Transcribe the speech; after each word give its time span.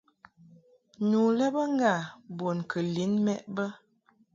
Nu 1.09 1.19
lɛ 1.37 1.45
bə 1.55 1.63
ŋgâ 1.73 1.93
bun 2.37 2.57
kɨ 2.69 2.79
lin 2.93 3.13
mɛʼ 3.25 3.41
bə. 3.55 3.65